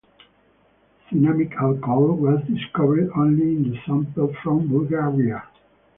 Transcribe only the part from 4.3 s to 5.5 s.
from Bulgaria.